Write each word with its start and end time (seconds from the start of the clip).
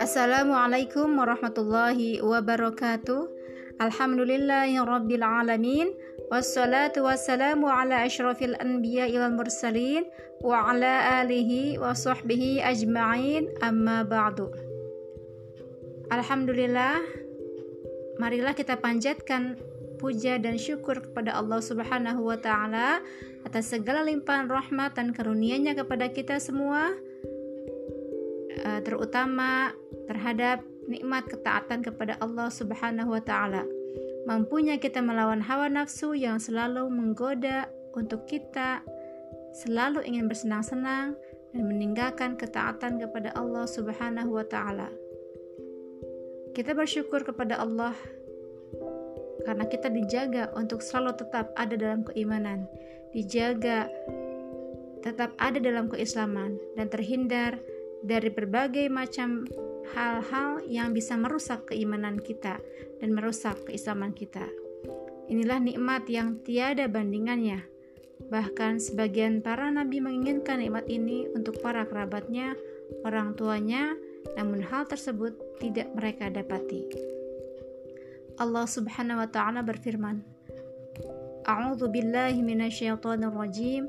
Assalamualaikum 0.00 1.20
warahmatullahi 1.20 2.24
wabarakatuh. 2.24 3.28
Alhamdulillahirabbil 3.76 5.20
alamin. 5.20 5.92
Wassalatu 6.32 7.04
wassalamu 7.04 7.68
ala 7.68 8.08
asyrafil 8.08 8.56
anbiya 8.56 9.12
wal 9.20 9.36
mursalin 9.36 10.08
wa 10.40 10.72
ala 10.72 11.20
alihi 11.20 11.76
wa 11.76 11.92
sahbihi 11.92 12.64
ajma'in 12.64 13.52
amma 13.60 14.00
ba'du. 14.00 14.48
Alhamdulillah, 16.08 17.04
marilah 18.16 18.56
kita 18.56 18.80
panjatkan 18.80 19.60
puja 20.00 20.40
dan 20.40 20.56
syukur 20.56 21.04
kepada 21.04 21.36
Allah 21.36 21.60
Subhanahu 21.60 22.24
wa 22.24 22.40
taala 22.40 23.04
atas 23.44 23.68
segala 23.68 24.00
limpahan 24.08 24.48
rahmat 24.48 24.96
dan 24.96 25.12
karunia-Nya 25.12 25.76
kepada 25.76 26.08
kita 26.08 26.40
semua 26.40 26.96
eh, 28.56 28.80
terutama 28.80 29.76
terhadap 30.08 30.64
nikmat 30.88 31.28
ketaatan 31.28 31.84
kepada 31.84 32.16
Allah 32.24 32.48
Subhanahu 32.48 33.12
wa 33.12 33.20
taala. 33.20 33.68
Mampunya 34.24 34.80
kita 34.80 35.04
melawan 35.04 35.44
hawa 35.44 35.68
nafsu 35.68 36.16
yang 36.16 36.40
selalu 36.40 36.88
menggoda 36.88 37.68
untuk 37.92 38.24
kita 38.24 38.80
selalu 39.52 40.00
ingin 40.06 40.30
bersenang-senang 40.30 41.18
dan 41.50 41.62
meninggalkan 41.66 42.38
ketaatan 42.38 43.02
kepada 43.02 43.34
Allah 43.34 43.66
Subhanahu 43.66 44.38
wa 44.38 44.46
taala. 44.46 44.88
Kita 46.50 46.74
bersyukur 46.74 47.22
kepada 47.22 47.62
Allah 47.62 47.94
karena 49.44 49.64
kita 49.66 49.88
dijaga 49.88 50.52
untuk 50.56 50.84
selalu 50.84 51.16
tetap 51.16 51.52
ada 51.56 51.74
dalam 51.76 52.04
keimanan, 52.06 52.68
dijaga 53.14 53.88
tetap 55.00 55.32
ada 55.40 55.56
dalam 55.56 55.88
keislaman 55.88 56.60
dan 56.76 56.86
terhindar 56.92 57.56
dari 58.04 58.28
berbagai 58.28 58.88
macam 58.92 59.48
hal-hal 59.96 60.60
yang 60.68 60.92
bisa 60.92 61.16
merusak 61.16 61.72
keimanan 61.72 62.20
kita 62.20 62.60
dan 63.00 63.10
merusak 63.16 63.56
keislaman 63.66 64.12
kita. 64.12 64.44
Inilah 65.30 65.62
nikmat 65.62 66.04
yang 66.10 66.42
tiada 66.42 66.90
bandingannya. 66.90 67.64
Bahkan 68.28 68.82
sebagian 68.82 69.40
para 69.40 69.72
nabi 69.72 70.02
menginginkan 70.02 70.60
nikmat 70.60 70.86
ini 70.90 71.26
untuk 71.32 71.58
para 71.64 71.88
kerabatnya, 71.88 72.54
orang 73.06 73.32
tuanya, 73.34 73.96
namun 74.36 74.60
hal 74.60 74.84
tersebut 74.84 75.32
tidak 75.62 75.88
mereka 75.96 76.28
dapati. 76.28 77.19
Allah 78.40 78.64
Subhanahu 78.64 79.20
wa 79.20 79.28
taala 79.28 79.60
berfirman, 79.60 80.24
A'udzu 81.44 81.92
billahi 81.92 82.40
minasyaitonir 82.40 83.36
rajim. 83.36 83.84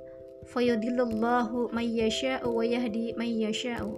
Fayudillullahu 0.51 1.71
may 1.71 1.87
yasha'u 1.87 2.51
wa 2.51 2.65
yahdi 2.65 3.15
may 3.15 3.31
yasha'u. 3.31 3.95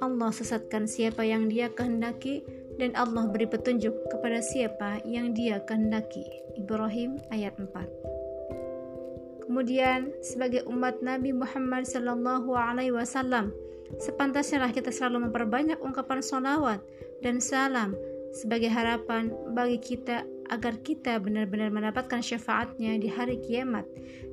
Allah 0.00 0.30
sesatkan 0.32 0.88
siapa 0.88 1.20
yang 1.28 1.52
dia 1.52 1.68
kehendaki 1.68 2.40
dan 2.80 2.96
Allah 2.96 3.28
beri 3.28 3.44
petunjuk 3.44 3.92
kepada 4.08 4.40
siapa 4.40 5.04
yang 5.04 5.36
dia 5.36 5.60
kehendaki. 5.68 6.24
Ibrahim 6.56 7.20
ayat 7.28 7.52
4. 7.60 9.44
Kemudian 9.44 10.08
sebagai 10.24 10.64
umat 10.64 11.04
Nabi 11.04 11.36
Muhammad 11.36 11.84
sallallahu 11.84 12.56
alaihi 12.56 12.96
wasallam, 12.96 13.52
sepantasnya 14.00 14.64
kita 14.72 14.88
selalu 14.88 15.28
memperbanyak 15.28 15.76
ungkapan 15.84 16.24
salawat 16.24 16.80
dan 17.20 17.38
salam 17.44 17.92
sebagai 18.34 18.68
harapan 18.68 19.30
bagi 19.54 19.78
kita 19.78 20.26
agar 20.52 20.76
kita 20.82 21.16
benar-benar 21.22 21.72
mendapatkan 21.72 22.20
syafaatnya 22.20 22.98
di 23.00 23.08
hari 23.08 23.40
kiamat, 23.40 23.86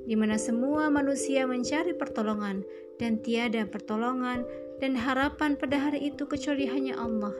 di 0.09 0.17
mana 0.17 0.35
semua 0.35 0.91
manusia 0.91 1.47
mencari 1.47 1.95
pertolongan 1.95 2.65
dan 2.99 3.21
tiada 3.21 3.63
pertolongan 3.63 4.43
dan 4.81 4.97
harapan 4.97 5.55
pada 5.55 5.77
hari 5.77 6.11
itu 6.11 6.25
kecuali 6.25 6.65
hanya 6.67 6.97
Allah. 6.97 7.31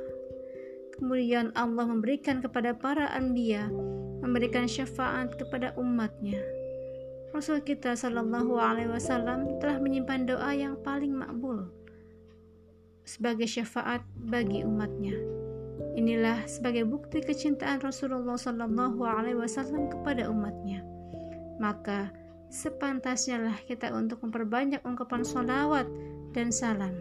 Kemudian 0.96 1.50
Allah 1.58 1.90
memberikan 1.90 2.40
kepada 2.40 2.78
para 2.78 3.10
anbiya, 3.12 3.68
memberikan 4.22 4.70
syafaat 4.70 5.34
kepada 5.34 5.74
umatnya. 5.76 6.40
Rasul 7.34 7.64
kita 7.64 7.98
Shallallahu 7.98 8.60
Alaihi 8.60 8.92
Wasallam 8.92 9.58
telah 9.58 9.80
menyimpan 9.82 10.30
doa 10.30 10.52
yang 10.52 10.78
paling 10.84 11.16
makbul 11.16 11.72
sebagai 13.08 13.50
syafaat 13.50 14.06
bagi 14.14 14.62
umatnya. 14.62 15.41
Inilah 15.98 16.46
sebagai 16.48 16.88
bukti 16.88 17.22
kecintaan 17.22 17.84
Rasulullah 17.84 18.38
Shallallahu 18.40 19.02
Alaihi 19.04 19.38
Wasallam 19.38 19.92
kepada 19.92 20.30
umatnya. 20.32 20.82
Maka 21.62 22.10
sepantasnya 22.52 23.40
lah 23.40 23.58
kita 23.64 23.96
untuk 23.96 24.20
memperbanyak 24.26 24.84
ungkapan 24.84 25.24
salawat 25.24 25.88
dan 26.36 26.52
salam 26.52 26.92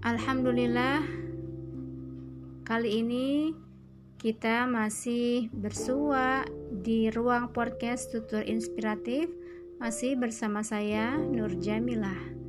Alhamdulillah, 0.00 1.04
kali 2.64 3.04
ini 3.04 3.52
kita 4.16 4.64
masih 4.64 5.52
bersua 5.52 6.48
di 6.72 7.12
ruang 7.12 7.52
podcast 7.52 8.08
tutur 8.08 8.40
inspiratif, 8.40 9.28
masih 9.76 10.16
bersama 10.16 10.64
saya 10.64 11.20
Nur 11.20 11.52
Jamilah. 11.52 12.39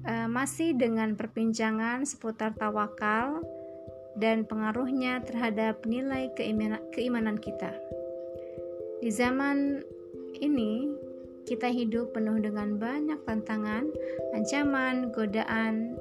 Uh, 0.00 0.28
masih 0.32 0.72
dengan 0.72 1.12
perbincangan 1.12 2.08
seputar 2.08 2.56
tawakal 2.56 3.44
dan 4.16 4.48
pengaruhnya 4.48 5.20
terhadap 5.22 5.84
nilai 5.84 6.32
keimanan, 6.34 6.80
keimanan 6.96 7.36
kita. 7.36 7.76
Di 9.04 9.12
zaman 9.12 9.84
ini, 10.40 10.88
kita 11.44 11.68
hidup 11.68 12.16
penuh 12.16 12.40
dengan 12.40 12.80
banyak 12.80 13.20
tantangan, 13.28 13.88
ancaman, 14.32 15.12
godaan, 15.12 15.96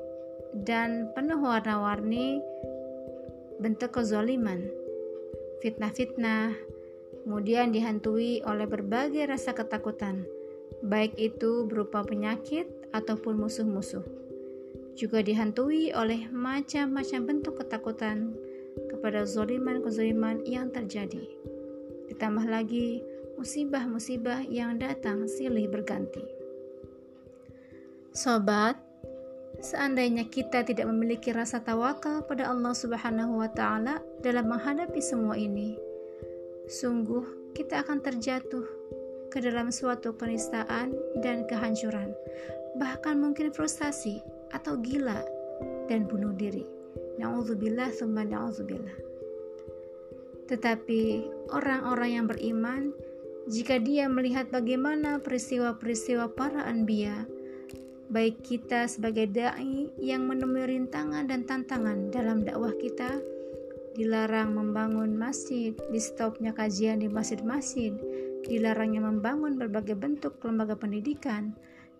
dan 0.63 1.11
penuh 1.13 1.39
warna-warni 1.39 2.39
bentuk 3.59 3.99
kezoliman, 3.99 4.63
fitnah-fitnah, 5.59 6.55
kemudian 7.27 7.75
dihantui 7.75 8.41
oleh 8.47 8.65
berbagai 8.65 9.27
rasa 9.27 9.51
ketakutan, 9.51 10.23
baik 10.85 11.15
itu 11.19 11.67
berupa 11.67 12.05
penyakit 12.05 12.69
ataupun 12.95 13.37
musuh-musuh. 13.37 14.03
Juga 14.95 15.23
dihantui 15.23 15.95
oleh 15.95 16.27
macam-macam 16.31 17.21
bentuk 17.23 17.59
ketakutan 17.63 18.35
kepada 18.91 19.23
zoliman-kezoliman 19.23 20.43
yang 20.43 20.71
terjadi. 20.71 21.23
Ditambah 22.11 22.45
lagi 22.47 23.03
musibah-musibah 23.39 24.43
yang 24.51 24.75
datang 24.75 25.23
silih 25.27 25.71
berganti. 25.71 26.23
Sobat, 28.11 28.75
seandainya 29.63 30.27
kita 30.27 30.67
tidak 30.67 30.89
memiliki 30.91 31.31
rasa 31.31 31.63
tawakal 31.63 32.25
pada 32.27 32.51
Allah 32.51 32.75
Subhanahu 32.75 33.39
wa 33.39 33.47
taala 33.47 34.03
dalam 34.19 34.51
menghadapi 34.51 34.99
semua 34.99 35.39
ini, 35.39 35.79
sungguh 36.67 37.55
kita 37.55 37.85
akan 37.87 38.03
terjatuh 38.03 38.65
ke 39.29 39.39
dalam 39.39 39.69
suatu 39.69 40.11
penistaan 40.13 40.93
dan 41.21 41.45
kehancuran, 41.45 42.13
bahkan 42.81 43.21
mungkin 43.21 43.53
frustasi 43.53 44.21
atau 44.53 44.77
gila 44.81 45.21
dan 45.89 46.09
bunuh 46.09 46.33
diri. 46.33 46.65
Nauzubillah 47.21 47.93
tsumma 47.93 48.25
nauzubillah. 48.25 48.97
Tetapi 50.49 51.29
orang-orang 51.53 52.09
yang 52.09 52.25
beriman 52.25 52.89
jika 53.49 53.81
dia 53.81 54.05
melihat 54.05 54.49
bagaimana 54.53 55.21
peristiwa-peristiwa 55.21 56.33
para 56.33 56.65
anbiya, 56.65 57.25
baik 58.09 58.41
kita 58.41 58.89
sebagai 58.89 59.29
dai 59.29 59.89
yang 60.01 60.25
menemui 60.25 60.65
rintangan 60.65 61.29
dan 61.29 61.45
tantangan 61.45 62.09
dalam 62.09 62.41
dakwah 62.45 62.73
kita, 62.77 63.21
dilarang 63.93 64.53
membangun 64.53 65.17
masjid, 65.17 65.73
di 65.89 66.01
stopnya 66.01 66.53
kajian 66.53 67.01
di 67.01 67.09
masjid-masjid, 67.09 67.93
dilarangnya 68.47 69.03
membangun 69.03 69.59
berbagai 69.59 69.97
bentuk 69.97 70.39
lembaga 70.45 70.77
pendidikan, 70.77 71.51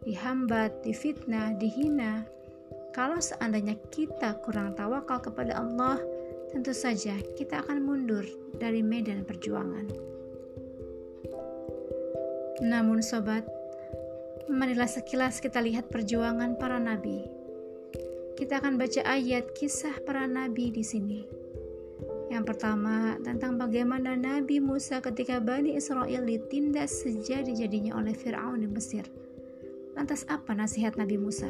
dihambat, 0.07 0.86
difitnah, 0.86 1.57
dihina. 1.59 2.24
Kalau 2.95 3.19
seandainya 3.19 3.75
kita 3.91 4.39
kurang 4.44 4.74
tawakal 4.77 5.19
kepada 5.19 5.59
Allah, 5.59 6.00
tentu 6.50 6.74
saja 6.74 7.18
kita 7.36 7.62
akan 7.65 7.83
mundur 7.83 8.25
dari 8.57 8.81
medan 8.81 9.27
perjuangan. 9.27 9.88
Namun 12.59 13.00
sobat, 13.00 13.47
marilah 14.51 14.89
sekilas 14.89 15.39
kita 15.39 15.63
lihat 15.63 15.88
perjuangan 15.88 16.59
para 16.59 16.75
nabi. 16.75 17.24
Kita 18.35 18.59
akan 18.59 18.75
baca 18.75 19.03
ayat 19.03 19.51
kisah 19.56 20.00
para 20.03 20.27
nabi 20.27 20.71
di 20.71 20.83
sini. 20.83 21.38
Yang 22.29 22.53
pertama, 22.53 23.17
tentang 23.25 23.57
bagaimana 23.57 24.13
Nabi 24.13 24.61
Musa 24.61 25.01
ketika 25.01 25.41
Bani 25.41 25.73
Israel 25.73 26.29
ditindas 26.29 27.01
sejadi-jadinya 27.01 27.97
oleh 27.97 28.13
Fir'aun 28.13 28.61
di 28.61 28.69
Mesir. 28.69 29.01
Lantas 29.97 30.29
apa 30.29 30.53
nasihat 30.53 30.93
Nabi 30.93 31.17
Musa? 31.17 31.49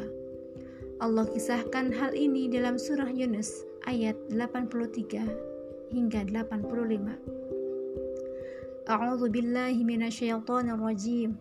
Allah 1.04 1.28
kisahkan 1.28 1.92
hal 1.96 2.16
ini 2.16 2.48
dalam 2.48 2.80
surah 2.80 3.12
Yunus 3.12 3.68
ayat 3.88 4.16
83 4.32 5.92
hingga 5.92 6.24
85. 6.28 8.88
A'udzu 8.88 9.28
billahi 9.28 9.84
minasyaitonir 9.84 10.80
rajim. 10.80 11.36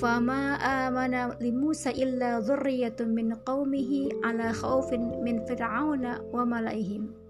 Fama 0.00 0.56
amana 0.60 1.32
li 1.40 1.50
Musa 1.50 1.90
illa 1.96 2.44
dzurriyyatun 2.44 3.08
min 3.10 3.34
qaumihi 3.42 4.22
ala 4.22 4.52
khaufin 4.52 5.24
min 5.24 5.40
fir'auna 5.48 6.20
wa 6.30 6.44
malaihim. 6.46 7.21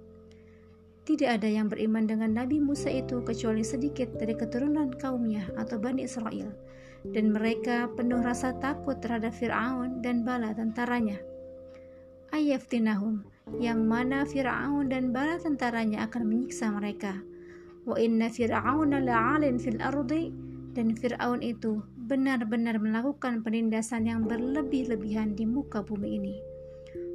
Tidak 1.02 1.26
ada 1.26 1.50
yang 1.50 1.66
beriman 1.66 2.06
dengan 2.06 2.30
Nabi 2.30 2.62
Musa 2.62 2.86
itu 2.86 3.26
kecuali 3.26 3.66
sedikit 3.66 4.06
dari 4.14 4.38
keturunan 4.38 4.94
kaumnya 4.94 5.50
atau 5.58 5.74
Bani 5.82 6.06
Israel. 6.06 6.54
Dan 7.02 7.34
mereka 7.34 7.90
penuh 7.98 8.22
rasa 8.22 8.54
takut 8.62 9.02
terhadap 9.02 9.34
Fir'aun 9.34 9.98
dan 9.98 10.22
bala 10.22 10.54
tentaranya. 10.54 11.18
Ayaftinahum, 12.30 13.26
yang 13.58 13.82
mana 13.82 14.22
Fir'aun 14.22 14.86
dan 14.86 15.10
bala 15.10 15.42
tentaranya 15.42 16.06
akan 16.06 16.22
menyiksa 16.22 16.70
mereka. 16.70 17.18
Wa 17.82 17.98
inna 17.98 18.30
Fir'auna 18.30 19.02
la'alin 19.02 19.58
fil 19.58 19.82
ardi, 19.82 20.30
dan 20.78 20.94
Fir'aun 20.94 21.42
itu 21.42 21.82
benar-benar 22.06 22.78
melakukan 22.78 23.42
penindasan 23.42 24.06
yang 24.06 24.22
berlebih-lebihan 24.30 25.34
di 25.34 25.50
muka 25.50 25.82
bumi 25.82 26.08
ini. 26.22 26.51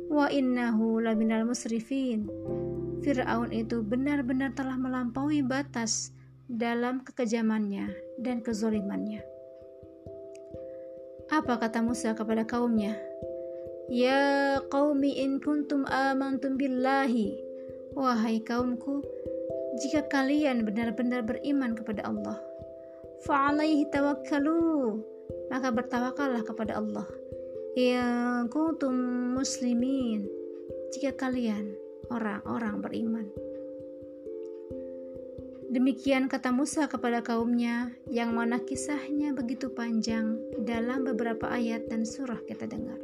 Wa 0.07 0.31
innahu 0.31 1.04
laminal 1.04 1.44
musrifin, 1.44 2.27
Fir'aun 3.04 3.51
itu 3.51 3.83
benar-benar 3.83 4.56
telah 4.56 4.80
melampaui 4.80 5.44
batas 5.44 6.15
dalam 6.48 7.04
kekejamannya 7.04 7.92
dan 8.24 8.39
kezolimannya. 8.39 9.19
Apa 11.27 11.59
kata 11.59 11.83
Musa 11.83 12.15
kepada 12.15 12.48
kaumnya? 12.48 12.95
Ya 13.92 14.59
qaumi 14.71 15.19
in 15.19 15.44
kuntum 15.44 15.83
amantum 15.88 16.56
billahi. 16.56 17.36
Wahai 17.98 18.39
kaumku, 18.45 19.04
jika 19.83 20.06
kalian 20.07 20.63
benar-benar 20.63 21.25
beriman 21.25 21.74
kepada 21.74 22.06
Allah, 22.06 22.38
fa'alaihi 23.25 23.89
tawakkalu, 23.89 25.01
maka 25.50 25.74
bertawakallah 25.74 26.45
kepada 26.45 26.77
Allah. 26.77 27.07
Ya 27.77 28.41
kuntum 28.50 28.97
muslimin, 29.38 30.25
jika 30.97 31.13
kalian 31.13 31.77
orang-orang 32.09 32.81
beriman. 32.81 33.29
Demikian 35.69 36.25
kata 36.25 36.50
Musa 36.50 36.89
kepada 36.89 37.21
kaumnya, 37.21 37.94
yang 38.09 38.33
mana 38.33 38.57
kisahnya 38.65 39.29
begitu 39.38 39.69
panjang 39.69 40.41
dalam 40.65 41.06
beberapa 41.06 41.53
ayat 41.53 41.85
dan 41.85 42.01
surah 42.01 42.41
kita 42.50 42.65
dengar. 42.65 42.97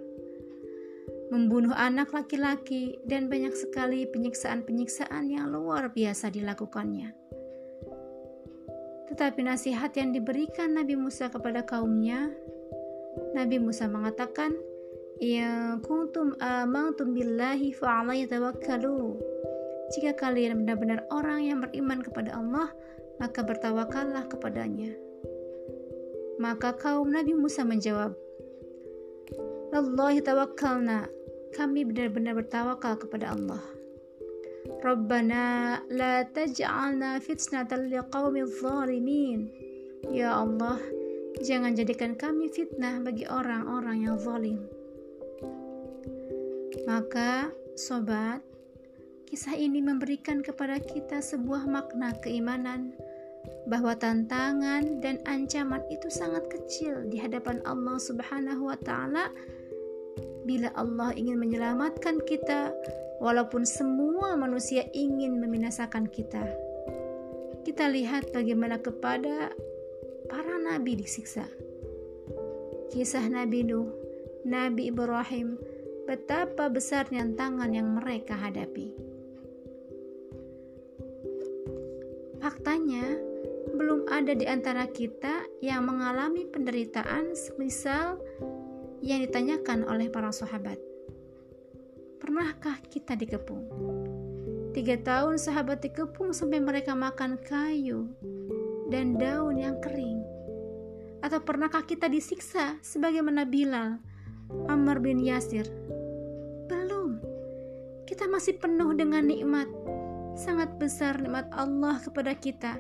Membunuh 1.30 1.78
anak 1.78 2.10
laki-laki 2.10 2.98
dan 3.06 3.30
banyak 3.30 3.54
sekali 3.54 4.10
penyiksaan-penyiksaan 4.10 5.30
yang 5.30 5.54
luar 5.54 5.94
biasa 5.94 6.34
dilakukannya. 6.34 7.14
Tetapi 9.14 9.40
nasihat 9.46 9.94
yang 9.94 10.18
diberikan 10.18 10.74
Nabi 10.74 10.98
Musa 10.98 11.30
kepada 11.30 11.62
kaumnya, 11.62 12.34
Nabi 13.34 13.58
Musa 13.62 13.86
mengatakan, 13.90 14.54
Ya 15.22 15.78
kuntum 15.86 16.34
amantum 16.42 17.14
billahi 17.14 17.72
fa'alaihi 17.72 18.28
tawakkalu. 18.28 19.16
Jika 19.94 20.18
kalian 20.18 20.66
benar-benar 20.66 21.06
orang 21.14 21.46
yang 21.46 21.60
beriman 21.62 22.02
kepada 22.02 22.34
Allah, 22.34 22.74
maka 23.22 23.46
bertawakallah 23.46 24.26
kepadanya. 24.26 24.98
Maka 26.42 26.74
kaum 26.74 27.14
Nabi 27.14 27.38
Musa 27.38 27.62
menjawab, 27.62 28.18
Allahi 29.74 30.22
tawakkalna, 30.22 31.10
kami 31.54 31.86
benar-benar 31.86 32.34
bertawakal 32.34 32.98
kepada 32.98 33.38
Allah. 33.38 33.62
Rabbana 34.82 35.80
la 35.94 36.26
taj'alna 36.26 37.22
fitnatan 37.22 37.88
liqaumil 37.94 38.50
zalimin. 38.50 39.48
Ya 40.10 40.36
Allah, 40.36 40.82
jangan 41.42 41.74
jadikan 41.74 42.14
kami 42.14 42.54
fitnah 42.54 43.02
bagi 43.02 43.26
orang-orang 43.26 44.06
yang 44.06 44.16
zalim. 44.22 44.62
Maka, 46.86 47.50
sobat, 47.74 48.44
kisah 49.26 49.58
ini 49.58 49.82
memberikan 49.82 50.46
kepada 50.46 50.78
kita 50.78 51.24
sebuah 51.24 51.66
makna 51.66 52.14
keimanan 52.22 52.94
bahwa 53.66 53.96
tantangan 53.96 55.02
dan 55.02 55.18
ancaman 55.26 55.82
itu 55.90 56.12
sangat 56.12 56.46
kecil 56.52 57.08
di 57.08 57.18
hadapan 57.18 57.64
Allah 57.64 57.98
Subhanahu 57.98 58.70
wa 58.70 58.78
taala 58.78 59.32
bila 60.44 60.70
Allah 60.76 61.16
ingin 61.16 61.40
menyelamatkan 61.40 62.20
kita 62.28 62.76
walaupun 63.24 63.64
semua 63.64 64.36
manusia 64.36 64.84
ingin 64.92 65.40
membinasakan 65.40 66.12
kita. 66.12 66.44
Kita 67.64 67.88
lihat 67.88 68.36
bagaimana 68.36 68.76
kepada 68.76 69.56
nabi 70.64 70.96
disiksa. 70.96 71.44
Kisah 72.88 73.26
Nabi 73.28 73.68
Nuh, 73.68 73.90
Nabi 74.48 74.88
Ibrahim, 74.94 75.58
betapa 76.06 76.70
besarnya 76.70 77.26
tantangan 77.26 77.74
yang 77.74 77.90
mereka 77.98 78.38
hadapi. 78.38 78.94
Faktanya, 82.38 83.18
belum 83.74 84.06
ada 84.12 84.38
di 84.38 84.46
antara 84.46 84.86
kita 84.86 85.48
yang 85.64 85.90
mengalami 85.90 86.46
penderitaan 86.46 87.34
semisal 87.34 88.22
yang 89.02 89.26
ditanyakan 89.26 89.90
oleh 89.90 90.12
para 90.14 90.30
sahabat. 90.30 90.78
Pernahkah 92.22 92.78
kita 92.88 93.18
dikepung? 93.18 93.68
Tiga 94.78 95.02
tahun 95.02 95.42
sahabat 95.42 95.82
dikepung 95.82 96.30
sampai 96.30 96.62
mereka 96.62 96.94
makan 96.94 97.42
kayu 97.42 98.12
dan 98.94 99.18
daun 99.18 99.58
yang 99.58 99.82
kering. 99.82 100.22
Atau 101.24 101.40
pernahkah 101.40 101.88
kita 101.88 102.12
disiksa 102.12 102.76
sebagaimana 102.84 103.48
Bilal 103.48 103.96
Ammar 104.68 105.00
bin 105.00 105.24
Yasir? 105.24 105.72
Belum. 106.68 107.16
Kita 108.04 108.28
masih 108.28 108.60
penuh 108.60 108.92
dengan 108.92 109.24
nikmat. 109.24 109.72
Sangat 110.36 110.76
besar 110.76 111.24
nikmat 111.24 111.48
Allah 111.56 112.04
kepada 112.04 112.36
kita. 112.36 112.76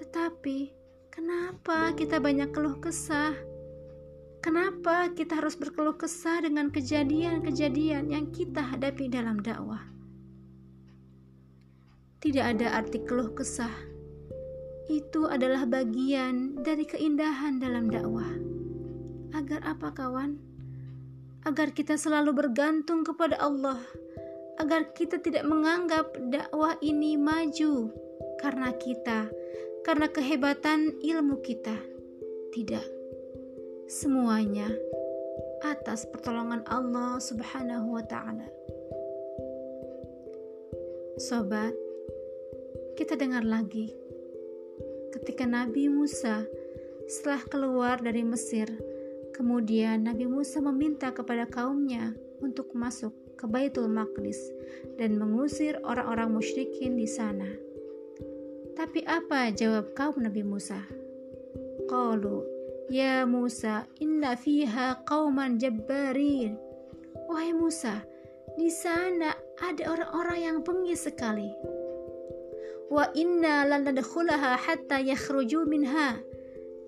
Tetapi, 0.00 0.72
kenapa 1.12 1.92
kita 1.92 2.16
banyak 2.16 2.48
keluh 2.56 2.80
kesah? 2.80 3.36
Kenapa 4.40 5.10
kita 5.12 5.42
harus 5.42 5.58
berkeluh 5.58 5.98
kesah 5.98 6.40
dengan 6.40 6.70
kejadian-kejadian 6.70 8.08
yang 8.08 8.30
kita 8.32 8.62
hadapi 8.62 9.10
dalam 9.12 9.42
dakwah? 9.42 9.82
Tidak 12.22 12.44
ada 12.56 12.78
arti 12.78 13.04
keluh 13.04 13.34
kesah. 13.36 13.95
Itu 14.86 15.26
adalah 15.26 15.66
bagian 15.66 16.62
dari 16.62 16.86
keindahan 16.86 17.58
dalam 17.58 17.90
dakwah. 17.90 18.30
Agar 19.34 19.60
apa, 19.66 19.90
kawan? 19.92 20.46
agar 21.46 21.70
kita 21.70 21.94
selalu 21.94 22.34
bergantung 22.34 23.06
kepada 23.06 23.38
Allah, 23.38 23.78
agar 24.58 24.90
kita 24.90 25.22
tidak 25.22 25.46
menganggap 25.46 26.10
dakwah 26.26 26.74
ini 26.82 27.14
maju 27.14 27.94
karena 28.42 28.74
kita, 28.74 29.30
karena 29.86 30.10
kehebatan 30.10 30.98
ilmu 30.98 31.38
kita. 31.46 31.78
Tidak, 32.50 32.86
semuanya 33.86 34.66
atas 35.62 36.02
pertolongan 36.10 36.66
Allah 36.66 37.22
Subhanahu 37.22 37.94
wa 37.94 38.02
Ta'ala. 38.02 38.48
Sobat, 41.22 41.72
kita 42.98 43.14
dengar 43.14 43.46
lagi 43.46 43.94
ketika 45.16 45.48
Nabi 45.48 45.88
Musa 45.88 46.44
setelah 47.08 47.42
keluar 47.48 47.96
dari 48.04 48.20
Mesir 48.20 48.68
Kemudian 49.36 50.08
Nabi 50.08 50.24
Musa 50.24 50.64
meminta 50.64 51.12
kepada 51.12 51.44
kaumnya 51.44 52.16
untuk 52.40 52.72
masuk 52.72 53.12
ke 53.36 53.44
Baitul 53.44 53.92
Maqdis 53.92 54.40
dan 54.96 55.20
mengusir 55.20 55.76
orang-orang 55.84 56.40
musyrikin 56.40 56.96
di 56.96 57.04
sana. 57.04 57.44
Tapi 58.72 59.04
apa 59.04 59.52
jawab 59.52 59.92
kaum 59.92 60.24
Nabi 60.24 60.40
Musa? 60.40 60.80
Qalu, 61.84 62.48
Ya 62.88 63.28
Musa, 63.28 63.84
inna 64.00 64.40
fiha 64.40 65.04
qauman 65.04 65.60
jabbarin. 65.60 66.56
Wahai 67.28 67.52
Musa, 67.52 68.08
di 68.56 68.72
sana 68.72 69.36
ada 69.60 69.84
orang-orang 69.84 70.38
yang 70.40 70.58
bengis 70.64 71.04
sekali. 71.04 71.52
Wa 72.86 73.10
inna 73.14 73.66
lan 73.66 73.82
hatta 73.86 75.02
yakhruju 75.02 75.66
minha 75.66 76.22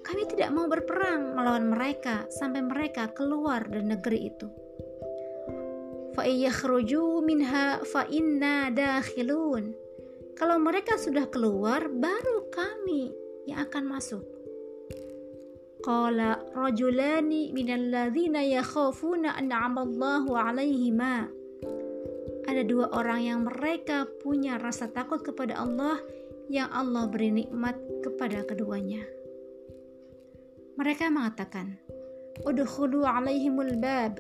kami 0.09 0.25
tidak 0.25 0.49
mau 0.57 0.65
berperang 0.65 1.37
melawan 1.37 1.69
mereka 1.69 2.25
sampai 2.33 2.65
mereka 2.65 3.13
keluar 3.13 3.61
dari 3.69 3.85
negeri 3.85 4.19
itu. 4.33 4.49
Fa'iyakhruju 6.17 7.21
minha 7.21 7.85
fa'inna 7.85 8.73
dakhilun. 8.73 9.77
Kalau 10.33 10.57
mereka 10.57 10.97
sudah 10.97 11.29
keluar, 11.29 11.93
baru 11.93 12.49
kami 12.49 13.13
yang 13.45 13.69
akan 13.69 13.85
masuk. 13.85 14.25
Qala 15.85 16.41
rajulani 16.57 17.53
minalladzina 17.53 18.41
yakhafuna 18.43 19.37
an'amallahu 19.37 20.33
alaihima. 20.35 21.29
Ada 22.49 22.65
dua 22.65 22.89
orang 22.97 23.21
yang 23.21 23.45
mereka 23.45 24.09
punya 24.25 24.57
rasa 24.57 24.89
takut 24.89 25.21
kepada 25.21 25.61
Allah 25.61 26.01
yang 26.49 26.73
Allah 26.73 27.05
beri 27.13 27.29
nikmat 27.29 27.77
kepada 28.01 28.41
keduanya. 28.49 29.05
Mereka 30.81 31.13
mengatakan, 31.13 31.77
Udkhulu 32.49 33.05
alaihimul 33.05 33.77
bab. 33.77 34.17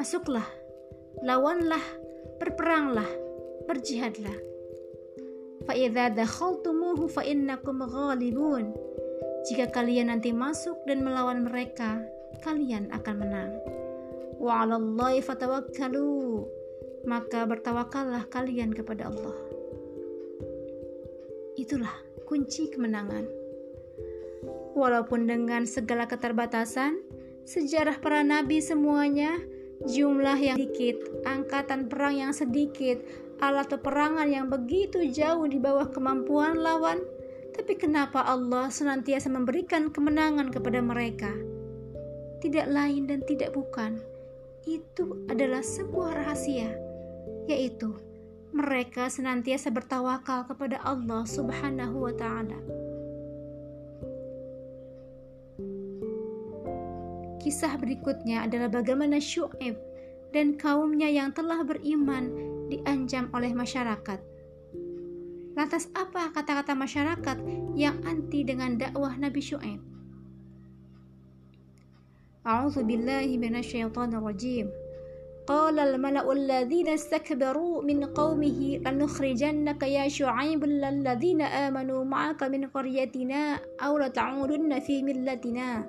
Masuklah, 0.00 0.48
lawanlah, 1.20 1.82
berperanglah, 2.40 3.08
berjihadlah. 3.68 4.38
Fa'idha 5.68 6.08
dakhaltumuhu 6.16 7.04
fa'innakum 7.12 7.84
ghalibun. 7.84 8.72
Jika 9.44 9.68
kalian 9.68 10.08
nanti 10.08 10.32
masuk 10.32 10.80
dan 10.88 11.04
melawan 11.04 11.44
mereka, 11.44 12.00
kalian 12.40 12.88
akan 12.96 13.14
menang. 13.20 13.52
Wa 14.40 14.64
'alallahi 14.64 15.20
fatawakkalu. 15.20 16.48
Maka 17.06 17.46
bertawakallah 17.46 18.26
kalian 18.32 18.74
kepada 18.74 19.06
Allah. 19.12 19.38
Itulah 21.58 21.94
kunci 22.26 22.70
kemenangan. 22.70 23.26
Walaupun 24.78 25.26
dengan 25.26 25.66
segala 25.66 26.06
keterbatasan, 26.06 27.02
sejarah 27.42 27.98
para 27.98 28.22
nabi 28.22 28.62
semuanya, 28.62 29.34
jumlah 29.86 30.38
yang 30.38 30.54
sedikit, 30.54 31.02
angkatan 31.26 31.90
perang 31.90 32.14
yang 32.14 32.32
sedikit, 32.34 33.02
alat 33.42 33.70
peperangan 33.70 34.30
yang 34.30 34.46
begitu 34.46 35.06
jauh 35.10 35.46
di 35.50 35.58
bawah 35.58 35.90
kemampuan 35.90 36.58
lawan, 36.58 37.02
tapi 37.58 37.74
kenapa 37.74 38.22
Allah 38.22 38.70
senantiasa 38.70 39.26
memberikan 39.26 39.90
kemenangan 39.90 40.54
kepada 40.54 40.78
mereka? 40.78 41.34
Tidak 42.38 42.70
lain 42.70 43.10
dan 43.10 43.26
tidak 43.26 43.50
bukan, 43.50 43.98
itu 44.62 45.26
adalah 45.26 45.58
sebuah 45.58 46.22
rahasia, 46.22 46.70
yaitu 47.48 47.96
mereka 48.52 49.08
senantiasa 49.08 49.72
bertawakal 49.72 50.44
kepada 50.44 50.80
Allah 50.84 51.24
Subhanahu 51.24 51.96
wa 52.04 52.12
Ta'ala. 52.12 52.60
Kisah 57.40 57.80
berikutnya 57.80 58.44
adalah 58.44 58.68
bagaimana 58.68 59.16
Syu'ib 59.16 59.80
dan 60.36 60.60
kaumnya 60.60 61.08
yang 61.08 61.32
telah 61.32 61.64
beriman 61.64 62.28
diancam 62.68 63.32
oleh 63.32 63.56
masyarakat. 63.56 64.20
Lantas 65.56 65.90
apa 65.96 66.30
kata-kata 66.30 66.76
masyarakat 66.76 67.36
yang 67.74 67.98
anti 68.06 68.46
dengan 68.46 68.78
dakwah 68.78 69.16
Nabi 69.18 69.42
Syuaib? 69.42 69.80
A'udzu 72.46 72.86
billahi 72.86 73.34
minasyaitonir 73.34 74.22
rajim. 74.22 74.70
قال 75.47 75.79
الملأ 75.79 76.23
الذين 76.31 76.87
استكبروا 76.87 77.81
من 77.83 78.05
قومه 78.15 78.79
لنخرجنك 78.85 79.83
يا 79.83 80.07
شعيب 80.07 80.63
الذين 80.63 81.41
آمنوا 81.41 82.03
معك 82.03 82.43
من 82.43 82.65
قريتنا 82.71 83.59
أو 83.83 83.97
لتعودن 83.97 84.79
في 84.79 85.03
ملتنا 85.03 85.83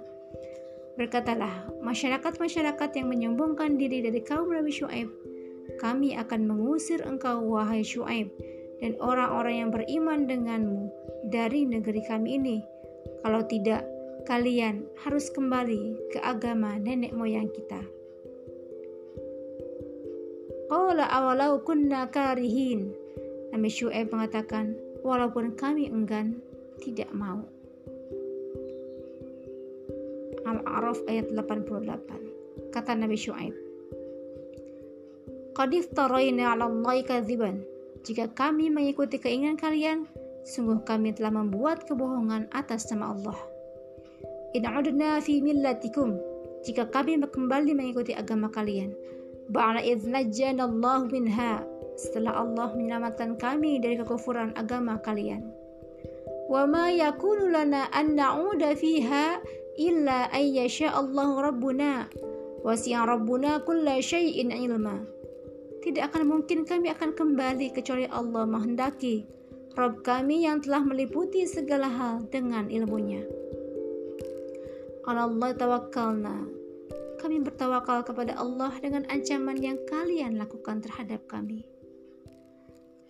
Berkatalah 0.94 1.74
masyarakat-masyarakat 1.82 2.90
yang 2.94 3.10
menyombongkan 3.10 3.74
diri 3.74 3.98
dari 3.98 4.22
kaum 4.22 4.54
Nabi 4.54 4.70
Syuaib, 4.70 5.10
kami 5.82 6.14
akan 6.14 6.46
mengusir 6.46 7.02
engkau 7.02 7.42
wahai 7.50 7.82
Syuaib 7.82 8.30
dan 8.78 8.94
orang-orang 9.02 9.54
yang 9.58 9.70
beriman 9.74 10.30
denganmu 10.30 10.86
dari 11.34 11.66
negeri 11.66 11.98
kami 12.06 12.38
ini. 12.38 12.58
Kalau 13.26 13.42
tidak, 13.42 13.82
kalian 14.30 14.86
harus 15.02 15.34
kembali 15.34 16.14
ke 16.14 16.22
agama 16.22 16.78
nenek 16.78 17.10
moyang 17.10 17.50
kita. 17.50 17.82
Qala 20.69 21.09
awalau 21.09 21.65
kunna 21.65 22.05
karihin. 22.13 22.93
Nabi 23.49 23.69
Syu'aib 23.73 24.13
mengatakan, 24.13 24.77
walaupun 25.01 25.57
kami 25.57 25.89
enggan, 25.89 26.37
tidak 26.77 27.09
mau. 27.09 27.41
Al-A'raf 30.45 31.01
ayat 31.09 31.33
88. 31.33 32.69
Kata 32.69 32.93
Nabi 32.93 33.17
Syu'aib, 33.17 33.57
Qadif 35.57 35.91
tarayna 35.91 36.55
'ala 36.55 36.71
Allahi 36.71 37.03
kadziban 37.03 37.65
jika 38.07 38.31
kami 38.31 38.71
mengikuti 38.71 39.19
keinginan 39.19 39.59
kalian, 39.59 40.07
sungguh 40.47 40.79
kami 40.87 41.11
telah 41.11 41.35
membuat 41.35 41.83
kebohongan 41.83 42.47
atas 42.55 42.87
nama 42.87 43.11
Allah. 43.11 43.39
In 44.55 44.63
fi 45.19 45.43
millatikum, 45.43 46.15
jika 46.63 46.87
kami 46.87 47.19
kembali 47.19 47.75
mengikuti 47.75 48.15
agama 48.15 48.47
kalian, 48.47 48.95
ba'ala 49.49 49.81
idz 49.81 50.05
Allah 50.57 50.99
minha, 51.09 51.65
setelah 51.97 52.45
Allah 52.45 52.71
menyelamatkan 52.73 53.35
kami 53.35 53.81
dari 53.81 53.97
kekufuran 53.99 54.53
agama 54.55 55.01
kalian. 55.01 55.43
Wa 56.49 56.65
ma 56.65 56.89
yakunu 56.89 57.53
lana 57.53 57.89
an 57.93 58.17
na'uda 58.17 58.73
fiha 58.73 59.41
illa 59.77 60.29
ayyasha 60.33 60.89
Allah 60.93 61.49
rabbuna 61.53 62.09
wasi'a 62.65 63.05
rabbuna 63.05 63.61
kulla 63.63 64.01
syai'in 64.01 64.49
ilma 64.51 64.97
tidak 65.79 66.11
akan 66.11 66.27
mungkin 66.27 66.67
kami 66.67 66.91
akan 66.91 67.15
kembali 67.15 67.71
kecuali 67.71 68.09
Allah 68.11 68.43
menghendaki 68.43 69.23
Rob 69.79 70.03
kami 70.03 70.43
yang 70.43 70.59
telah 70.59 70.83
meliputi 70.83 71.47
segala 71.47 71.87
hal 71.87 72.27
dengan 72.27 72.67
ilmunya. 72.67 73.23
Allah 75.07 75.55
tawakkalna. 75.55 76.58
Kami 77.19 77.43
bertawakal 77.43 78.07
kepada 78.07 78.39
Allah 78.39 78.71
dengan 78.79 79.03
ancaman 79.11 79.59
yang 79.59 79.75
kalian 79.91 80.39
lakukan 80.39 80.79
terhadap 80.79 81.27
kami. 81.27 81.67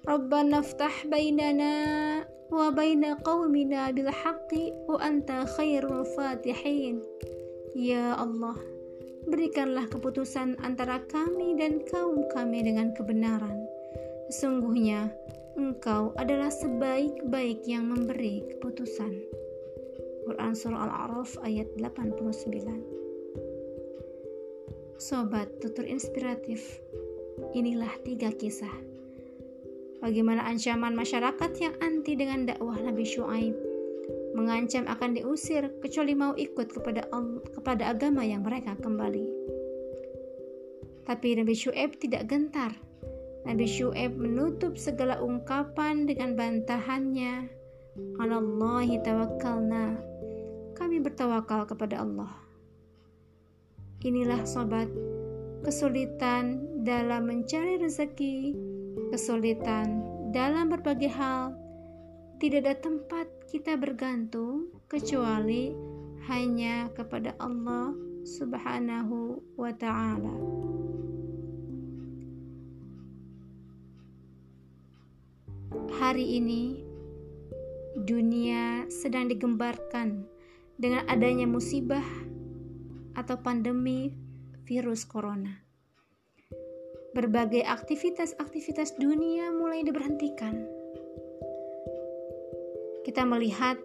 Rabbana 0.10 0.66
ftah 0.66 1.06
bainana 1.06 1.74
wa 2.50 2.74
baina 2.74 3.14
qawmina 3.22 3.94
bil 3.94 4.10
haqqi 4.10 4.74
wa 4.90 4.98
anta 4.98 5.46
khairul 5.54 6.02
fatihin. 6.18 7.06
Ya 7.78 8.18
Allah, 8.18 8.58
berikanlah 9.30 9.86
keputusan 9.94 10.58
antara 10.66 11.06
kami 11.06 11.54
dan 11.62 11.86
kaum 11.86 12.26
kami 12.34 12.66
dengan 12.66 12.90
kebenaran. 12.98 13.62
Sesungguhnya, 14.34 15.14
Engkau 15.54 16.18
adalah 16.18 16.50
sebaik-baik 16.50 17.68
yang 17.70 17.94
memberi 17.94 18.42
keputusan. 18.58 19.12
Quran 20.26 20.54
Surah 20.58 20.88
Al-A'raf 20.88 21.38
ayat 21.46 21.68
89 21.78 23.09
Sobat 25.00 25.48
tutur 25.64 25.88
inspiratif, 25.88 26.60
inilah 27.56 27.90
tiga 28.04 28.36
kisah. 28.36 28.76
Bagaimana 30.04 30.44
ancaman 30.44 30.92
masyarakat 30.92 31.52
yang 31.56 31.72
anti 31.80 32.20
dengan 32.20 32.44
dakwah 32.44 32.76
Nabi 32.76 33.08
Shu'aib 33.08 33.56
mengancam 34.36 34.86
akan 34.92 35.16
diusir 35.16 35.72
kecuali 35.80 36.14
mau 36.14 36.36
ikut 36.36 36.68
kepada 36.72 37.08
kepada 37.56 37.96
agama 37.96 38.28
yang 38.28 38.44
mereka 38.44 38.76
kembali. 38.80 39.28
Tapi 41.10 41.42
Nabi 41.42 41.56
Syuaib 41.58 41.98
tidak 41.98 42.30
gentar. 42.30 42.76
Nabi 43.48 43.66
Syuaib 43.66 44.14
menutup 44.14 44.78
segala 44.78 45.18
ungkapan 45.18 46.06
dengan 46.06 46.38
bantahannya. 46.38 47.50
Allahi 48.20 49.02
tawakkalna. 49.02 49.98
Kami 50.78 51.02
bertawakal 51.02 51.66
kepada 51.66 52.06
Allah. 52.06 52.49
Inilah 54.00 54.48
sobat, 54.48 54.88
kesulitan 55.60 56.64
dalam 56.88 57.28
mencari 57.28 57.84
rezeki, 57.84 58.56
kesulitan 59.12 60.00
dalam 60.32 60.72
berbagai 60.72 61.12
hal, 61.12 61.52
tidak 62.40 62.64
ada 62.64 62.76
tempat 62.80 63.28
kita 63.52 63.76
bergantung 63.76 64.72
kecuali 64.88 65.76
hanya 66.32 66.88
kepada 66.96 67.36
Allah 67.44 67.92
Subhanahu 68.24 69.44
wa 69.60 69.76
taala. 69.76 70.32
Hari 76.00 76.40
ini 76.40 76.80
dunia 78.00 78.88
sedang 78.88 79.28
digembarkan 79.28 80.24
dengan 80.80 81.04
adanya 81.12 81.44
musibah 81.44 82.29
atau 83.20 83.36
pandemi 83.44 84.16
virus 84.64 85.04
corona. 85.04 85.60
Berbagai 87.12 87.68
aktivitas-aktivitas 87.68 88.96
dunia 88.96 89.52
mulai 89.52 89.84
diberhentikan 89.84 90.80
kita 93.10 93.26
melihat 93.26 93.82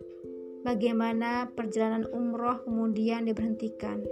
bagaimana 0.68 1.48
perjalanan 1.56 2.04
umroh 2.12 2.60
kemudian 2.60 3.24
diberhentikan. 3.24 4.04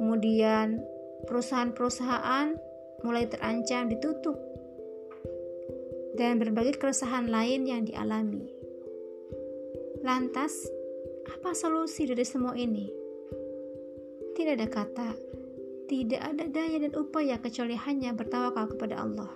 Kemudian 0.00 0.80
perusahaan-perusahaan 1.28 2.56
mulai 3.04 3.28
terancam 3.28 3.92
ditutup 3.92 4.40
dan 6.16 6.40
berbagai 6.40 6.80
keresahan 6.80 7.28
lain 7.28 7.68
yang 7.68 7.84
dialami. 7.84 8.48
Lantas, 10.00 10.56
apa 11.28 11.52
solusi 11.52 12.08
dari 12.08 12.24
semua 12.24 12.56
ini? 12.56 12.99
Tidak 14.34 14.54
ada 14.56 14.68
kata, 14.70 15.10
tidak 15.90 16.22
ada 16.22 16.44
daya 16.46 16.78
dan 16.78 16.94
upaya 16.94 17.36
kecuali 17.42 17.74
hanya 17.74 18.14
bertawakal 18.14 18.70
kepada 18.74 19.02
Allah. 19.02 19.30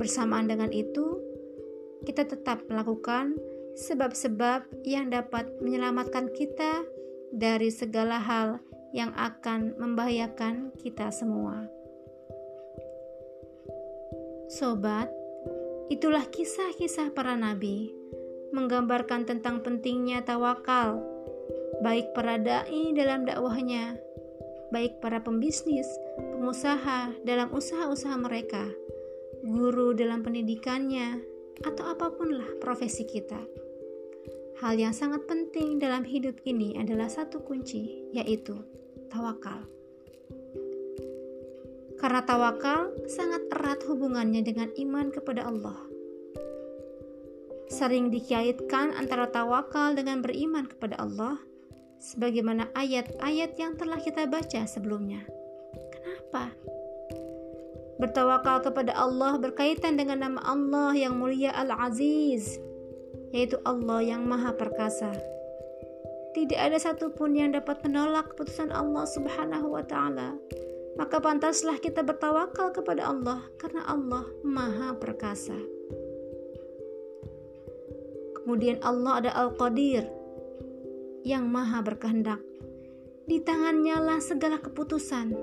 Bersamaan 0.00 0.48
dengan 0.48 0.72
itu, 0.72 1.20
kita 2.08 2.24
tetap 2.24 2.64
melakukan 2.72 3.36
sebab-sebab 3.76 4.84
yang 4.88 5.12
dapat 5.12 5.52
menyelamatkan 5.60 6.32
kita 6.32 6.84
dari 7.30 7.68
segala 7.68 8.16
hal 8.18 8.58
yang 8.90 9.14
akan 9.14 9.76
membahayakan 9.78 10.74
kita 10.80 11.12
semua. 11.14 11.68
Sobat, 14.50 15.06
itulah 15.92 16.26
kisah-kisah 16.26 17.14
para 17.14 17.38
nabi 17.38 17.94
menggambarkan 18.50 19.30
tentang 19.30 19.62
pentingnya 19.62 20.26
tawakal, 20.26 20.98
baik 21.78 22.10
para 22.10 22.34
dai 22.42 22.90
dalam 22.90 23.22
dakwahnya, 23.22 23.94
baik 24.74 24.98
para 24.98 25.22
pembisnis, 25.22 25.86
pengusaha 26.18 27.14
dalam 27.22 27.54
usaha-usaha 27.54 28.18
mereka, 28.18 28.66
guru 29.46 29.94
dalam 29.94 30.26
pendidikannya, 30.26 31.22
atau 31.62 31.92
apapunlah 31.92 32.58
profesi 32.58 33.06
kita. 33.06 33.38
Hal 34.60 34.76
yang 34.76 34.92
sangat 34.92 35.24
penting 35.24 35.80
dalam 35.80 36.04
hidup 36.04 36.36
ini 36.44 36.76
adalah 36.76 37.08
satu 37.08 37.40
kunci, 37.40 38.12
yaitu 38.12 38.56
tawakal. 39.08 39.64
Karena 42.00 42.24
tawakal 42.24 42.96
sangat 43.08 43.44
erat 43.52 43.84
hubungannya 43.84 44.40
dengan 44.40 44.72
iman 44.72 45.12
kepada 45.12 45.44
Allah. 45.44 45.76
Sering 47.68 48.08
dikaitkan 48.08 48.96
antara 48.96 49.28
tawakal 49.28 49.92
dengan 49.96 50.24
beriman 50.24 50.64
kepada 50.64 50.96
Allah, 50.96 51.40
sebagaimana 52.00 52.72
ayat-ayat 52.72 53.60
yang 53.60 53.76
telah 53.76 54.00
kita 54.00 54.24
baca 54.24 54.64
sebelumnya. 54.64 55.20
Kenapa? 55.92 56.48
Bertawakal 58.00 58.64
kepada 58.64 58.96
Allah 58.96 59.36
berkaitan 59.36 60.00
dengan 60.00 60.24
nama 60.24 60.40
Allah 60.40 60.96
yang 60.96 61.20
mulia 61.20 61.52
Al-Aziz, 61.52 62.56
yaitu 63.36 63.60
Allah 63.68 64.00
yang 64.00 64.24
Maha 64.24 64.56
Perkasa. 64.56 65.12
Tidak 66.32 66.56
ada 66.56 66.80
satupun 66.80 67.36
yang 67.36 67.52
dapat 67.52 67.84
menolak 67.84 68.32
keputusan 68.32 68.72
Allah 68.72 69.04
Subhanahu 69.04 69.76
wa 69.76 69.84
Ta'ala. 69.84 70.40
Maka 70.96 71.20
pantaslah 71.20 71.76
kita 71.76 72.00
bertawakal 72.00 72.72
kepada 72.72 73.04
Allah, 73.12 73.44
karena 73.60 73.84
Allah 73.84 74.24
Maha 74.40 74.96
Perkasa. 74.96 75.58
Kemudian 78.40 78.80
Allah 78.80 79.20
ada 79.20 79.30
Al-Qadir 79.36 80.19
yang 81.24 81.48
Maha 81.48 81.84
Berkehendak. 81.84 82.40
Di 83.28 83.38
tangannya 83.44 83.96
lah 84.00 84.18
segala 84.18 84.58
keputusan. 84.58 85.36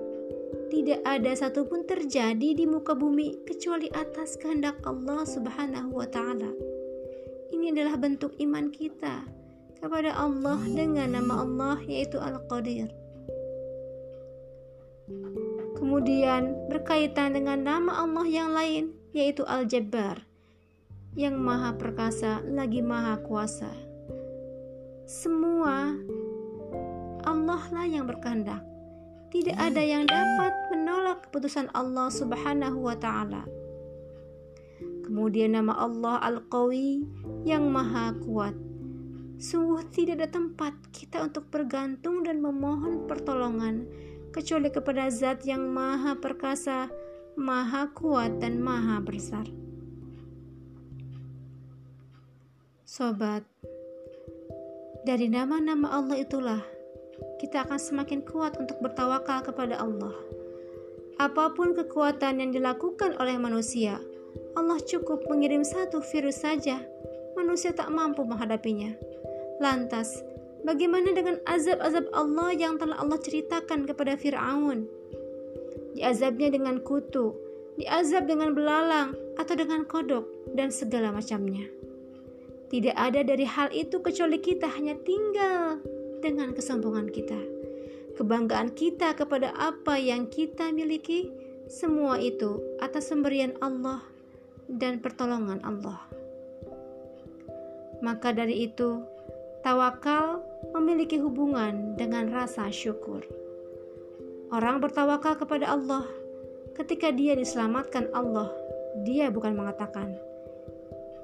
Tidak 0.68 1.08
ada 1.08 1.32
satupun 1.32 1.88
terjadi 1.88 2.52
di 2.52 2.66
muka 2.68 2.92
bumi 2.92 3.48
kecuali 3.48 3.88
atas 3.96 4.36
kehendak 4.36 4.84
Allah 4.84 5.24
Subhanahu 5.24 5.96
wa 5.96 6.08
Ta'ala. 6.10 6.52
Ini 7.56 7.72
adalah 7.72 7.96
bentuk 7.96 8.36
iman 8.44 8.68
kita 8.68 9.24
kepada 9.80 10.12
Allah 10.18 10.60
dengan 10.68 11.16
nama 11.16 11.48
Allah 11.48 11.78
yaitu 11.88 12.20
Al-Qadir. 12.20 12.92
Kemudian 15.80 16.68
berkaitan 16.68 17.40
dengan 17.40 17.64
nama 17.64 18.04
Allah 18.04 18.28
yang 18.28 18.52
lain 18.52 18.92
yaitu 19.16 19.48
Al-Jabbar 19.48 20.28
yang 21.16 21.40
maha 21.40 21.80
perkasa 21.80 22.44
lagi 22.44 22.84
maha 22.84 23.24
kuasa. 23.24 23.87
Semua 25.08 25.96
Allah 27.24 27.64
lah 27.72 27.88
yang 27.88 28.12
berkehendak. 28.12 28.60
Tidak 29.32 29.56
ada 29.56 29.80
yang 29.80 30.04
dapat 30.04 30.52
menolak 30.76 31.24
keputusan 31.24 31.72
Allah 31.72 32.12
Subhanahu 32.12 32.84
wa 32.84 32.92
taala. 33.00 33.48
Kemudian 35.08 35.56
nama 35.56 35.80
Allah 35.80 36.20
Al-Qawi 36.28 37.08
yang 37.48 37.72
maha 37.72 38.20
kuat. 38.20 38.52
Sungguh 39.40 39.80
tidak 39.96 40.20
ada 40.20 40.28
tempat 40.28 40.76
kita 40.92 41.24
untuk 41.24 41.48
bergantung 41.56 42.28
dan 42.28 42.44
memohon 42.44 43.08
pertolongan 43.08 43.88
kecuali 44.36 44.68
kepada 44.68 45.08
zat 45.08 45.48
yang 45.48 45.72
maha 45.72 46.20
perkasa, 46.20 46.92
maha 47.40 47.96
kuat 47.96 48.44
dan 48.44 48.60
maha 48.60 49.00
besar. 49.00 49.48
Sobat, 52.84 53.48
dari 55.08 55.32
nama-nama 55.32 55.88
Allah 55.88 56.20
itulah 56.20 56.60
kita 57.40 57.64
akan 57.64 57.80
semakin 57.80 58.28
kuat 58.28 58.60
untuk 58.60 58.76
bertawakal 58.84 59.40
kepada 59.40 59.80
Allah. 59.80 60.12
Apa 61.16 61.56
pun 61.56 61.72
kekuatan 61.72 62.44
yang 62.44 62.52
dilakukan 62.52 63.16
oleh 63.16 63.40
manusia, 63.40 64.04
Allah 64.60 64.76
cukup 64.84 65.24
mengirim 65.32 65.64
satu 65.64 66.04
virus 66.12 66.44
saja, 66.44 66.84
manusia 67.40 67.72
tak 67.72 67.88
mampu 67.88 68.28
menghadapinya. 68.28 68.92
Lantas, 69.64 70.20
bagaimana 70.68 71.16
dengan 71.16 71.40
azab-azab 71.48 72.12
Allah 72.12 72.52
yang 72.52 72.76
telah 72.76 73.00
Allah 73.00 73.18
ceritakan 73.24 73.88
kepada 73.88 74.20
Fir'aun? 74.20 74.92
Diazabnya 75.96 76.52
dengan 76.52 76.84
kutu, 76.84 77.32
diazab 77.80 78.28
dengan 78.28 78.52
belalang, 78.52 79.16
atau 79.40 79.56
dengan 79.56 79.88
kodok, 79.88 80.52
dan 80.52 80.68
segala 80.68 81.16
macamnya. 81.16 81.77
Tidak 82.68 82.96
ada 83.00 83.24
dari 83.24 83.48
hal 83.48 83.72
itu 83.72 84.04
kecuali 84.04 84.44
kita 84.44 84.68
hanya 84.76 85.00
tinggal 85.08 85.80
dengan 86.20 86.52
kesombongan 86.52 87.08
kita. 87.08 87.40
Kebanggaan 88.20 88.76
kita 88.76 89.16
kepada 89.16 89.56
apa 89.56 89.96
yang 89.96 90.28
kita 90.28 90.74
miliki, 90.76 91.32
semua 91.72 92.20
itu 92.20 92.60
atas 92.84 93.08
pemberian 93.08 93.56
Allah 93.64 94.04
dan 94.68 95.00
pertolongan 95.00 95.64
Allah. 95.64 96.02
Maka 98.04 98.36
dari 98.36 98.68
itu, 98.68 99.00
tawakal 99.64 100.44
memiliki 100.76 101.16
hubungan 101.22 101.96
dengan 101.96 102.30
rasa 102.36 102.68
syukur. 102.68 103.24
Orang 104.52 104.84
bertawakal 104.84 105.40
kepada 105.40 105.72
Allah 105.72 106.04
ketika 106.76 107.16
dia 107.16 107.34
diselamatkan 107.34 108.12
Allah, 108.12 108.52
dia 109.08 109.32
bukan 109.32 109.56
mengatakan, 109.56 110.20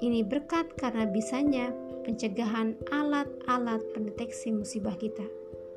"Ini 0.02 0.26
berkat 0.26 0.74
karena 0.74 1.06
bisanya 1.06 1.70
pencegahan 2.02 2.78
alat-alat 2.90 3.82
pendeteksi 3.92 4.50
musibah 4.50 4.96
kita." 4.98 5.26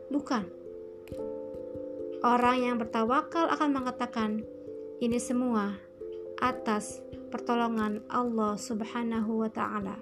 Bukan. 0.10 0.46
Orang 2.26 2.58
yang 2.66 2.76
bertawakal 2.82 3.52
akan 3.54 3.70
mengatakan, 3.78 4.42
"Ini 4.98 5.22
semua 5.22 5.78
atas 6.42 7.02
pertolongan 7.34 8.06
Allah 8.08 8.56
Subhanahu 8.56 9.42
wa 9.44 9.50
taala. 9.50 9.98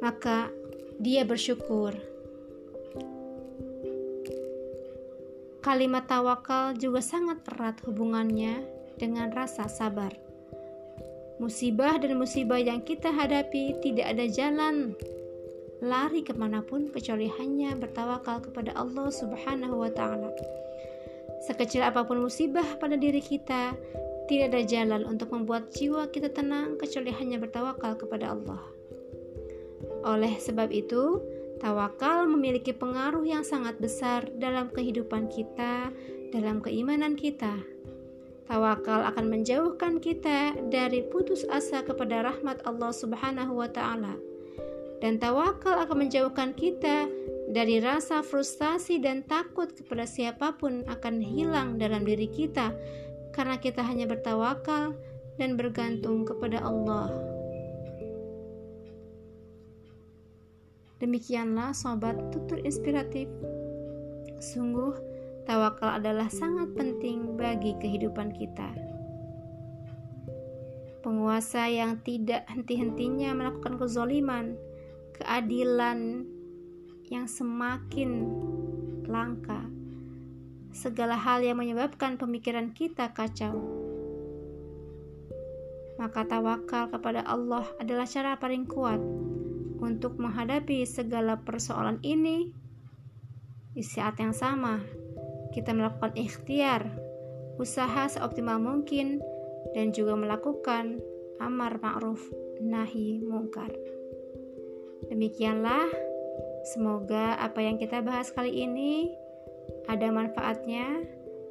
Maka 0.00 0.50
dia 0.98 1.22
bersyukur. 1.24 1.94
Kalimat 5.60 6.08
tawakal 6.08 6.72
juga 6.72 7.04
sangat 7.04 7.44
erat 7.52 7.84
hubungannya 7.84 8.64
dengan 9.00 9.32
rasa 9.32 9.64
sabar. 9.64 10.12
Musibah 11.40 11.96
dan 11.96 12.20
musibah 12.20 12.60
yang 12.60 12.84
kita 12.84 13.08
hadapi 13.08 13.80
tidak 13.80 14.12
ada 14.12 14.28
jalan 14.28 14.92
lari 15.80 16.20
ke 16.20 16.36
mana 16.36 16.60
pun 16.60 16.92
kecuali 16.92 17.32
hanya 17.40 17.72
bertawakal 17.72 18.44
kepada 18.44 18.76
Allah 18.76 19.08
Subhanahu 19.08 19.80
wa 19.80 19.88
Ta'ala. 19.88 20.28
Sekecil 21.48 21.80
apa 21.80 22.04
pun 22.04 22.20
musibah 22.20 22.76
pada 22.76 23.00
diri 23.00 23.24
kita, 23.24 23.72
tidak 24.28 24.46
ada 24.52 24.62
jalan 24.68 25.02
untuk 25.08 25.32
membuat 25.32 25.72
jiwa 25.72 26.12
kita 26.12 26.28
tenang 26.28 26.76
kecuali 26.76 27.08
hanya 27.16 27.40
bertawakal 27.40 27.96
kepada 27.96 28.36
Allah. 28.36 28.60
Oleh 30.04 30.36
sebab 30.36 30.68
itu, 30.68 31.24
tawakal 31.64 32.28
memiliki 32.28 32.76
pengaruh 32.76 33.24
yang 33.24 33.40
sangat 33.44 33.80
besar 33.80 34.28
dalam 34.36 34.68
kehidupan 34.68 35.32
kita, 35.32 35.88
dalam 36.36 36.60
keimanan 36.60 37.16
kita. 37.16 37.56
Tawakal 38.50 39.06
akan 39.06 39.30
menjauhkan 39.30 40.02
kita 40.02 40.58
dari 40.74 41.06
putus 41.06 41.46
asa 41.46 41.86
kepada 41.86 42.26
rahmat 42.26 42.58
Allah 42.66 42.90
Subhanahu 42.90 43.54
wa 43.54 43.70
taala. 43.70 44.18
Dan 44.98 45.22
tawakal 45.22 45.78
akan 45.86 46.10
menjauhkan 46.10 46.58
kita 46.58 47.06
dari 47.46 47.78
rasa 47.78 48.26
frustasi 48.26 48.98
dan 48.98 49.22
takut 49.22 49.70
kepada 49.70 50.02
siapa 50.02 50.58
pun 50.58 50.82
akan 50.90 51.22
hilang 51.22 51.78
dalam 51.78 52.02
diri 52.02 52.26
kita 52.26 52.74
karena 53.30 53.54
kita 53.54 53.86
hanya 53.86 54.10
bertawakal 54.10 54.98
dan 55.38 55.54
bergantung 55.54 56.26
kepada 56.26 56.58
Allah. 56.58 57.06
Demikianlah 60.98 61.70
sobat 61.70 62.18
tutur 62.34 62.58
inspiratif. 62.66 63.30
Sungguh 64.42 65.09
tawakal 65.50 65.98
adalah 65.98 66.30
sangat 66.30 66.78
penting 66.78 67.34
bagi 67.34 67.74
kehidupan 67.82 68.30
kita. 68.30 68.70
Penguasa 71.02 71.66
yang 71.66 71.98
tidak 72.06 72.46
henti-hentinya 72.46 73.34
melakukan 73.34 73.74
kezoliman, 73.74 74.54
keadilan 75.18 76.22
yang 77.10 77.26
semakin 77.26 78.30
langka, 79.10 79.66
segala 80.70 81.18
hal 81.18 81.42
yang 81.42 81.58
menyebabkan 81.58 82.14
pemikiran 82.14 82.70
kita 82.70 83.10
kacau. 83.10 83.58
Maka 85.98 86.30
tawakal 86.30 86.94
kepada 86.94 87.26
Allah 87.26 87.66
adalah 87.82 88.06
cara 88.06 88.38
paling 88.38 88.70
kuat 88.70 89.02
untuk 89.82 90.14
menghadapi 90.14 90.86
segala 90.86 91.42
persoalan 91.42 91.98
ini 92.06 92.54
di 93.74 93.82
saat 93.82 94.14
yang 94.22 94.30
sama 94.30 94.99
kita 95.50 95.74
melakukan 95.74 96.14
ikhtiar 96.16 96.86
usaha 97.60 98.08
seoptimal 98.08 98.56
mungkin 98.56 99.20
dan 99.76 99.92
juga 99.92 100.16
melakukan 100.16 100.98
amar 101.38 101.76
ma'ruf 101.78 102.20
nahi 102.60 103.20
mungkar 103.20 103.70
demikianlah 105.12 105.88
semoga 106.72 107.36
apa 107.40 107.60
yang 107.60 107.76
kita 107.76 108.00
bahas 108.00 108.32
kali 108.32 108.64
ini 108.64 109.12
ada 109.88 110.08
manfaatnya 110.12 111.04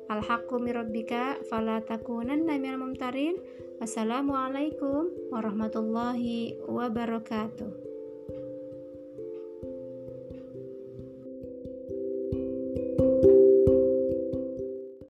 Al-haqqu 0.09 0.57
mirabbika 0.57 1.37
fala 1.53 1.85
takunanna 1.85 2.57
minal 2.57 2.81
mumtarin. 2.81 3.37
Wassalamualaikum 3.77 5.29
warahmatullahi 5.29 6.57
wabarakatuh. 6.65 7.88